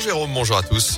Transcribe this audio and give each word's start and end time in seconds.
Jérôme, 0.00 0.32
bonjour 0.32 0.56
à 0.56 0.62
tous. 0.62 0.96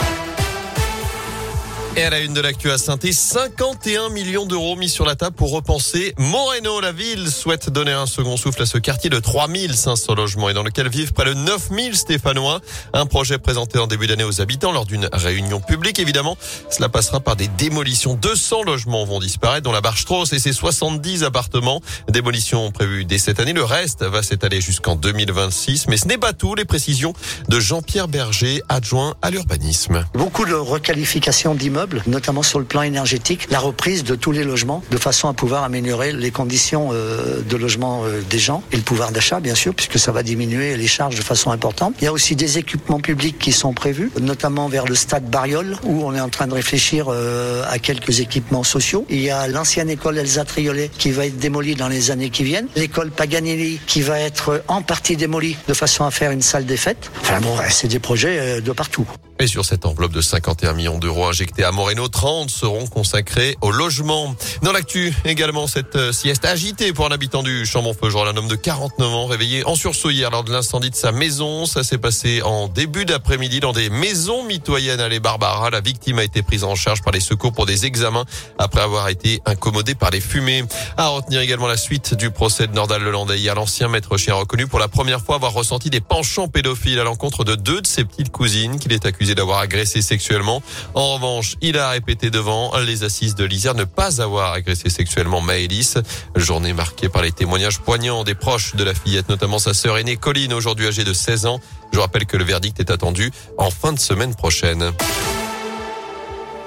Et 1.95 2.05
à 2.05 2.09
la 2.09 2.21
une 2.21 2.33
de 2.33 2.41
l'actu 2.41 2.71
à 2.71 2.79
saint 2.79 2.97
51 2.99 4.09
millions 4.09 4.47
d'euros 4.47 4.77
mis 4.77 4.89
sur 4.89 5.05
la 5.05 5.15
table 5.15 5.37
pour 5.37 5.53
repenser 5.53 6.15
Moreno. 6.17 6.81
La 6.81 6.91
ville 6.91 7.31
souhaite 7.31 7.69
donner 7.69 7.93
un 7.93 8.07
second 8.07 8.39
souffle 8.39 8.63
à 8.63 8.67
ce 8.67 8.79
quartier 8.79 9.11
de 9.11 9.19
3500 9.19 10.15
logements 10.15 10.49
et 10.49 10.55
dans 10.55 10.63
lequel 10.63 10.89
vivent 10.89 11.13
près 11.13 11.27
de 11.27 11.35
9000 11.35 11.95
Stéphanois. 11.95 12.63
Un 12.95 13.05
projet 13.05 13.37
présenté 13.37 13.79
en 13.79 13.87
début 13.87 14.07
d'année 14.07 14.25
aux 14.25 14.41
habitants 14.41 14.73
lors 14.73 14.87
d'une 14.87 15.07
réunion 15.13 15.61
publique. 15.61 15.99
Évidemment, 15.99 16.39
cela 16.71 16.89
passera 16.89 17.21
par 17.21 17.37
des 17.37 17.49
démolitions. 17.49 18.15
200 18.15 18.63
logements 18.63 19.05
vont 19.05 19.21
disparaître, 19.21 19.65
dont 19.65 19.73
la 19.73 19.83
barre 19.83 19.99
Strauss 19.99 20.33
et 20.33 20.39
ses 20.39 20.55
70 20.55 21.25
appartements. 21.25 21.83
Démolitions 22.09 22.71
prévues 22.71 23.05
dès 23.05 23.19
cette 23.19 23.39
année. 23.39 23.53
Le 23.53 23.65
reste 23.65 24.03
va 24.03 24.23
s'étaler 24.23 24.63
jusqu'en 24.63 24.97
2026. 24.97 25.89
Mais 25.89 25.99
ce 25.99 26.09
n'est 26.09 26.17
pas 26.17 26.33
tout. 26.33 26.55
Les 26.55 26.65
précisions 26.65 27.13
de 27.51 27.61
Jean-Pierre 27.61 28.09
Berger, 28.09 28.63
adjoint 28.71 29.15
à 29.21 29.31
l'urbanisme. 29.31 30.07
Beaucoup 30.15 30.47
de 30.47 30.55
requalifications 30.55 31.55
d'immeubles 31.55 31.82
notamment 32.07 32.43
sur 32.43 32.59
le 32.59 32.65
plan 32.65 32.83
énergétique, 32.83 33.47
la 33.51 33.59
reprise 33.59 34.05
de 34.05 34.15
tous 34.15 34.33
les 34.33 34.45
logements, 34.45 34.83
de 34.91 34.97
façon 34.97 35.29
à 35.29 35.33
pouvoir 35.33 35.65
améliorer 35.65 36.13
les 36.13 36.31
conditions 36.31 36.91
euh, 36.93 37.43
de 37.43 37.57
logement 37.57 38.03
euh, 38.05 38.21
des 38.29 38.39
gens 38.39 38.63
et 38.73 38.77
le 38.77 38.83
pouvoir 38.83 39.13
d'achat, 39.13 39.41
bien 39.41 39.55
sûr, 39.55 39.75
puisque 39.75 39.99
ça 39.99 40.13
va 40.13 40.23
diminuer 40.23 40.77
les 40.77 40.87
charges 40.87 41.17
de 41.17 41.23
façon 41.23 41.51
importante. 41.51 41.95
Il 42.01 42.05
y 42.05 42.07
a 42.07 42.13
aussi 42.13 42.37
des 42.37 42.59
équipements 42.59 43.01
publics 43.01 43.39
qui 43.39 43.53
sont 43.53 43.73
prévus, 43.73 44.11
notamment 44.21 44.69
vers 44.69 44.87
le 44.87 44.95
stade 44.95 45.25
Bariol, 45.25 45.77
où 45.85 46.03
on 46.05 46.15
est 46.15 46.21
en 46.21 46.29
train 46.29 46.47
de 46.47 46.55
réfléchir 46.55 47.07
euh, 47.09 47.65
à 47.69 47.79
quelques 47.79 48.21
équipements 48.21 48.65
sociaux. 48.65 49.07
Il 49.11 49.21
y 49.21 49.31
a 49.31 49.49
l'ancienne 49.49 49.91
école 49.91 50.19
Elsa 50.19 50.45
Triolet 50.45 50.91
qui 50.97 51.11
va 51.11 51.27
être 51.27 51.39
démolie 51.39 51.75
dans 51.75 51.89
les 51.89 52.11
années 52.11 52.31
qui 52.31 52.45
viennent, 52.45 52.69
l'école 52.77 53.11
Paganelli 53.11 53.81
qui 53.87 54.03
va 54.03 54.21
être 54.21 54.63
en 54.69 54.83
partie 54.83 55.17
démolie 55.17 55.57
de 55.69 55.75
façon 55.75 56.05
à 56.05 56.11
faire 56.11 56.31
une 56.31 56.43
salle 56.43 56.67
des 56.67 56.77
fêtes. 56.77 57.11
Enfin 57.21 57.41
bon, 57.41 57.57
c'est 57.71 57.89
des 57.89 57.99
projets 57.99 58.61
de 58.61 58.73
partout. 58.73 59.07
Et 59.43 59.49
sur 59.49 59.65
cette 59.65 59.87
enveloppe 59.87 60.13
de 60.13 60.21
51 60.21 60.73
millions 60.75 61.01
d'euros 61.01 61.27
injectés 61.27 61.65
à 61.65 61.73
Moreno, 61.73 62.07
30 62.07 62.49
seront 62.49 62.87
consacrés 62.87 63.57
au 63.61 63.73
logement. 63.73 64.37
Dans 64.63 64.71
l'actu, 64.71 65.13
également, 65.25 65.67
cette 65.67 65.97
euh, 65.97 66.13
sieste 66.13 66.45
agitée 66.45 66.93
pour 66.93 67.07
un 67.07 67.11
habitant 67.11 67.43
du 67.43 67.67
Chambon-Feugerois, 67.67 68.29
un 68.29 68.37
homme 68.37 68.47
de 68.47 68.55
49 68.55 69.09
ans 69.13 69.27
réveillé 69.27 69.67
en 69.67 69.75
sursaut 69.75 70.11
hier 70.11 70.31
lors 70.31 70.45
de 70.45 70.53
l'incendie 70.53 70.91
de 70.91 70.95
sa 70.95 71.11
maison. 71.11 71.67
Ça 71.67 71.83
s'est 71.83 71.99
passé 71.99 72.41
en 72.43 72.69
début 72.69 73.05
d'après-midi 73.05 73.59
dans 73.59 73.73
des 73.73 73.91
maisons 73.91 74.45
mitoyennes 74.45 75.01
à 75.01 75.09
les 75.09 75.19
Barbara. 75.19 75.71
La 75.71 75.81
victime 75.81 76.21
a 76.21 76.23
été 76.23 76.43
prise 76.43 76.63
en 76.63 76.77
charge 76.77 77.03
par 77.03 77.13
les 77.13 77.19
secours 77.19 77.53
pour 77.53 77.67
des 77.67 77.85
examens 77.85 78.25
après 78.59 78.83
avoir 78.83 79.09
été 79.09 79.41
incommodé 79.45 79.97
par 79.97 80.11
les 80.11 80.21
fumées. 80.21 80.63
À 80.97 81.09
retenir 81.09 81.41
également 81.41 81.67
la 81.67 81.77
suite 81.77 82.15
du 82.15 82.31
procès 82.31 82.69
de 82.69 82.75
Nordal 82.75 83.03
Lelandais. 83.03 83.41
Hier, 83.41 83.57
l'ancien 83.57 83.89
maître 83.89 84.17
chien 84.19 84.35
reconnu 84.35 84.69
pour 84.69 84.79
la 84.79 84.87
première 84.87 85.21
fois 85.21 85.35
avoir 85.35 85.53
ressenti 85.53 85.91
des 85.91 86.01
penchants 86.01 86.47
pédophiles 86.47 87.01
à 87.01 87.05
l'encontre 87.05 87.43
de 87.43 87.57
deux 87.57 87.81
de 87.81 87.89
ses 87.89 88.05
petites 88.05 88.31
cousines 88.31 88.79
qu'il 88.79 88.93
est 88.93 89.05
accusé 89.05 89.32
d'avoir 89.35 89.59
agressé 89.59 90.03
sexuellement. 90.03 90.63
En 90.95 91.15
revanche, 91.15 91.57
il 91.61 91.79
a 91.79 91.91
répété 91.91 92.31
devant 92.31 92.77
les 92.79 93.05
assises 93.05 93.35
de 93.35 93.45
l'Isère 93.45 93.75
ne 93.75 93.85
pas 93.85 94.21
avoir 94.21 94.53
agressé 94.53 94.91
sexuellement 94.91 95.41
Maëlys. 95.41 95.99
Journée 96.37 96.73
marquée 96.73 97.09
par 97.09 97.23
les 97.23 97.33
témoignages 97.33 97.81
poignants 97.81 98.25
des 98.25 98.35
proches 98.35 98.75
de 98.75 98.85
la 98.85 98.95
fillette, 98.95 99.29
notamment 99.29 99.59
sa 99.59 99.75
sœur 99.75 99.99
aînée 99.99 100.17
Colline, 100.17 100.53
aujourd'hui 100.53 100.87
âgée 100.87 101.05
de 101.05 101.13
16 101.13 101.47
ans. 101.47 101.61
Je 101.93 101.99
rappelle 101.99 102.27
que 102.27 102.37
le 102.37 102.45
verdict 102.45 102.81
est 102.81 102.91
attendu 102.91 103.31
en 103.59 103.71
fin 103.71 103.93
de 103.93 103.99
semaine 103.99 104.35
prochaine. 104.35 104.93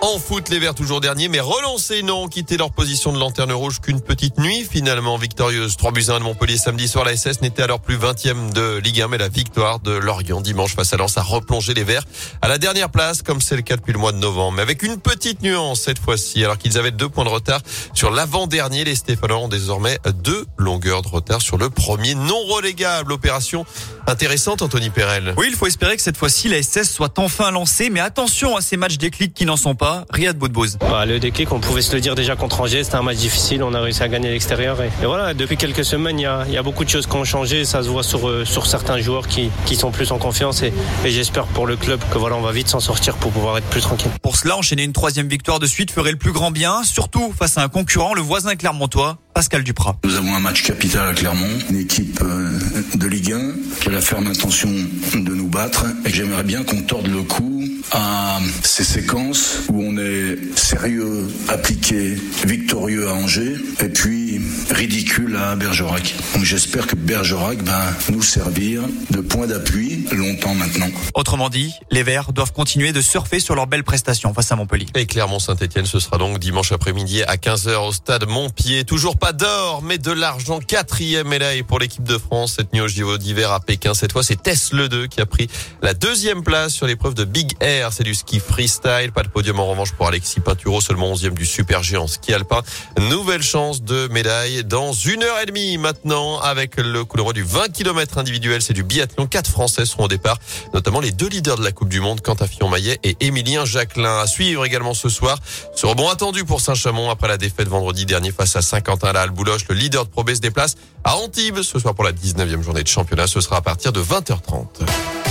En 0.01 0.19
foot, 0.19 0.49
les 0.49 0.59
Verts 0.59 0.75
toujours 0.75 1.01
derniers, 1.01 1.29
mais 1.29 1.39
relancés, 1.39 2.03
non, 2.03 2.27
quitté 2.27 2.57
leur 2.57 2.71
position 2.71 3.11
de 3.11 3.17
lanterne 3.17 3.51
rouge 3.51 3.79
qu'une 3.81 4.01
petite 4.01 4.37
nuit, 4.37 4.67
finalement 4.69 5.17
victorieuse. 5.17 5.77
3 5.77 5.91
buts 5.91 6.05
1 6.09 6.19
de 6.19 6.23
Montpellier 6.23 6.57
samedi 6.57 6.87
soir. 6.87 7.05
La 7.05 7.17
SS 7.17 7.41
n'était 7.41 7.63
alors 7.63 7.79
plus 7.79 7.97
20e 7.97 8.53
de 8.53 8.77
Ligue 8.77 9.01
1, 9.01 9.07
mais 9.07 9.17
la 9.17 9.29
victoire 9.29 9.79
de 9.79 9.91
Lorient 9.91 10.41
dimanche 10.41 10.75
face 10.75 10.93
à 10.93 10.97
Lens 10.97 11.17
a 11.17 11.23
replongé 11.23 11.73
les 11.73 11.83
Verts 11.83 12.03
à 12.41 12.47
la 12.47 12.57
dernière 12.59 12.91
place, 12.91 13.23
comme 13.23 13.41
c'est 13.41 13.55
le 13.55 13.63
cas 13.63 13.77
depuis 13.77 13.93
le 13.93 13.99
mois 13.99 14.11
de 14.11 14.17
novembre. 14.17 14.57
Mais 14.57 14.61
avec 14.61 14.83
une 14.83 14.97
petite 14.97 15.41
nuance 15.41 15.81
cette 15.81 15.99
fois-ci, 15.99 16.43
alors 16.43 16.57
qu'ils 16.57 16.77
avaient 16.77 16.91
deux 16.91 17.09
points 17.09 17.25
de 17.25 17.29
retard 17.29 17.61
sur 17.93 18.11
l'avant-dernier, 18.11 18.83
les 18.83 18.95
Stéphanois 18.95 19.37
ont 19.37 19.47
désormais 19.47 19.97
deux 20.23 20.45
longueurs 20.57 21.01
de 21.01 21.07
retard 21.07 21.41
sur 21.41 21.57
le 21.57 21.69
premier 21.69 22.15
non 22.15 22.43
relégable. 22.45 23.11
Opération 23.11 23.65
intéressante, 24.07 24.61
Anthony 24.61 24.91
Perel. 24.91 25.33
Oui, 25.37 25.47
il 25.49 25.55
faut 25.55 25.67
espérer 25.67 25.95
que 25.95 26.03
cette 26.03 26.17
fois-ci 26.17 26.47
la 26.47 26.61
SS 26.61 26.91
soit 26.91 27.17
enfin 27.17 27.49
lancée, 27.49 27.89
mais 27.89 28.01
attention 28.01 28.55
à 28.55 28.61
ces 28.61 28.77
matchs 28.77 28.97
déclics 28.97 29.33
qui 29.33 29.45
n'en 29.45 29.57
sont 29.57 29.73
pas. 29.73 29.84
Riyad 30.09 30.37
Boudbouz. 30.37 30.77
Bah, 30.79 31.05
le 31.05 31.19
déclic, 31.19 31.51
on 31.51 31.59
pouvait 31.59 31.81
se 31.81 31.93
le 31.93 32.01
dire 32.01 32.15
déjà 32.15 32.35
contre 32.35 32.61
Angers, 32.61 32.83
c'était 32.83 32.95
un 32.95 33.03
match 33.03 33.17
difficile, 33.17 33.63
on 33.63 33.73
a 33.73 33.81
réussi 33.81 34.01
à 34.03 34.07
gagner 34.07 34.29
à 34.29 34.31
l'extérieur. 34.31 34.81
Et, 34.81 34.89
voilà, 35.03 35.33
depuis 35.33 35.57
quelques 35.57 35.85
semaines, 35.85 36.19
il 36.19 36.23
y 36.23 36.25
a, 36.25 36.45
y 36.47 36.57
a, 36.57 36.63
beaucoup 36.63 36.83
de 36.83 36.89
choses 36.89 37.05
qui 37.05 37.15
ont 37.15 37.23
changé, 37.23 37.65
ça 37.65 37.83
se 37.83 37.89
voit 37.89 38.03
sur, 38.03 38.27
euh, 38.27 38.45
sur 38.45 38.65
certains 38.65 38.97
joueurs 38.99 39.27
qui, 39.27 39.49
qui 39.65 39.75
sont 39.75 39.91
plus 39.91 40.11
en 40.11 40.17
confiance 40.17 40.63
et, 40.63 40.73
et 41.03 41.11
j'espère 41.11 41.45
pour 41.45 41.67
le 41.67 41.75
club 41.75 41.99
que 42.11 42.17
voilà, 42.17 42.35
on 42.35 42.41
va 42.41 42.51
vite 42.51 42.67
s'en 42.67 42.79
sortir 42.79 43.15
pour 43.15 43.31
pouvoir 43.31 43.57
être 43.57 43.67
plus 43.67 43.81
tranquille. 43.81 44.11
Pour 44.21 44.37
cela, 44.37 44.57
enchaîner 44.57 44.83
une 44.83 44.93
troisième 44.93 45.27
victoire 45.27 45.59
de 45.59 45.67
suite 45.67 45.91
ferait 45.91 46.11
le 46.11 46.17
plus 46.17 46.31
grand 46.31 46.51
bien, 46.51 46.83
surtout 46.83 47.33
face 47.37 47.57
à 47.57 47.63
un 47.63 47.69
concurrent, 47.69 48.13
le 48.13 48.21
voisin 48.21 48.55
clermontois, 48.55 49.17
Pascal 49.33 49.63
Duprat. 49.63 49.97
Nous 50.05 50.15
avons 50.15 50.33
un 50.33 50.39
match 50.39 50.63
capital 50.63 51.09
à 51.09 51.13
Clermont, 51.13 51.59
une 51.69 51.79
équipe 51.79 52.21
euh, 52.21 52.59
de 52.95 53.07
Ligue 53.07 53.33
1 53.33 53.51
qui 53.81 53.89
a 53.89 53.91
la 53.91 54.01
ferme 54.01 54.27
intention 54.27 54.69
de 54.69 55.33
nous 55.33 55.47
battre 55.47 55.85
et 56.05 56.09
j'aimerais 56.09 56.43
bien 56.43 56.63
qu'on 56.63 56.81
torde 56.81 57.07
le 57.07 57.21
cou 57.21 57.54
à 57.91 58.39
ces 58.63 58.83
séquences 58.83 59.63
où 59.71 59.81
on 59.81 59.97
est 59.97 60.37
sérieux, 60.57 61.27
appliqué, 61.47 62.15
victorieux 62.45 63.07
à 63.07 63.13
Angers. 63.13 63.55
Et 63.81 63.89
puis 63.89 64.24
ridicule 64.71 65.35
à 65.35 65.55
Bergerac. 65.55 66.15
Donc 66.33 66.43
j'espère 66.43 66.87
que 66.87 66.95
Bergerac 66.95 67.61
va 67.61 67.81
nous 68.11 68.23
servir 68.23 68.83
de 69.11 69.21
point 69.21 69.47
d'appui 69.47 70.05
longtemps 70.11 70.55
maintenant. 70.55 70.89
Autrement 71.13 71.49
dit, 71.49 71.73
les 71.91 72.03
Verts 72.03 72.33
doivent 72.33 72.53
continuer 72.53 72.91
de 72.91 73.01
surfer 73.01 73.39
sur 73.39 73.55
leurs 73.55 73.67
belles 73.67 73.83
prestations 73.83 74.33
face 74.33 74.51
à 74.51 74.55
Montpellier. 74.55 74.87
Et 74.95 75.05
Clermont-Saint-Etienne, 75.05 75.85
ce 75.85 75.99
sera 75.99 76.17
donc 76.17 76.39
dimanche 76.39 76.71
après-midi 76.71 77.23
à 77.23 77.35
15h 77.35 77.87
au 77.87 77.91
stade 77.91 78.27
Montpied. 78.27 78.85
Toujours 78.85 79.17
pas 79.17 79.33
d'or, 79.33 79.81
mais 79.83 79.97
de 79.97 80.11
l'argent. 80.11 80.59
Quatrième 80.59 81.27
médaille 81.27 81.63
pour 81.63 81.79
l'équipe 81.79 82.03
de 82.03 82.17
France 82.17 82.55
cette 82.55 82.73
nuit 82.73 82.81
au 82.81 82.87
JO 82.87 83.17
d'hiver 83.17 83.51
à 83.51 83.59
Pékin. 83.59 83.93
Cette 83.93 84.11
fois, 84.11 84.23
c'est 84.23 84.41
Tess 84.41 84.71
Le 84.71 84.87
2 84.87 85.07
qui 85.07 85.21
a 85.21 85.25
pris 85.25 85.49
la 85.81 85.93
deuxième 85.93 86.43
place 86.43 86.73
sur 86.73 86.87
l'épreuve 86.87 87.13
de 87.13 87.25
Big 87.25 87.51
Air. 87.59 87.91
C'est 87.91 88.03
du 88.03 88.15
ski 88.15 88.39
freestyle. 88.39 89.11
Pas 89.13 89.23
de 89.23 89.29
podium 89.29 89.59
en 89.59 89.67
revanche 89.67 89.91
pour 89.91 90.07
Alexis 90.07 90.39
Pinturo, 90.39 90.81
seulement 90.81 91.13
11e 91.13 91.33
du 91.33 91.45
super 91.45 91.83
géant 91.83 92.07
ski 92.07 92.33
alpin. 92.33 92.61
Nouvelle 93.09 93.43
chance 93.43 93.83
de 93.83 94.07
médaille 94.15 94.63
dans 94.63 94.93
une 94.93 95.23
heure 95.23 95.41
et 95.41 95.45
demie 95.45 95.77
maintenant 95.77 96.39
avec 96.39 96.77
le 96.77 97.03
coup 97.03 97.17
du 97.33 97.43
20 97.43 97.73
km 97.73 98.17
individuel. 98.17 98.61
C'est 98.61 98.73
du 98.73 98.83
biathlon. 98.83 99.27
Quatre 99.27 99.51
Français 99.51 99.85
seront 99.85 100.05
au 100.05 100.07
départ, 100.07 100.39
notamment 100.73 101.01
les 101.01 101.11
deux 101.11 101.27
leaders 101.27 101.57
de 101.57 101.65
la 101.65 101.73
Coupe 101.73 101.89
du 101.89 101.99
Monde, 101.99 102.21
Quentin 102.21 102.47
Fillon-Maillet 102.47 102.97
et 103.03 103.17
Émilien 103.19 103.65
Jacquelin. 103.65 104.19
À 104.21 104.25
suivre 104.25 104.63
également 104.63 104.93
ce 104.93 105.09
soir. 105.09 105.37
Ce 105.75 105.85
rebond 105.85 106.07
attendu 106.07 106.45
pour 106.45 106.61
Saint-Chamond 106.61 107.09
après 107.09 107.27
la 107.27 107.35
défaite 107.35 107.67
vendredi 107.67 108.05
dernier 108.05 108.31
face 108.31 108.55
à 108.55 108.61
Saint-Quentin. 108.61 109.11
La 109.11 109.27
Bouloche, 109.27 109.67
le 109.67 109.75
leader 109.75 110.05
de 110.05 110.09
Pro 110.09 110.25
se 110.25 110.39
déplace 110.39 110.75
à 111.03 111.17
Antibes 111.17 111.61
ce 111.61 111.77
soir 111.77 111.93
pour 111.93 112.05
la 112.05 112.13
19e 112.13 112.61
journée 112.61 112.83
de 112.83 112.87
championnat. 112.87 113.27
Ce 113.27 113.41
sera 113.41 113.57
à 113.57 113.61
partir 113.61 113.91
de 113.91 114.01
20h30. 114.01 115.24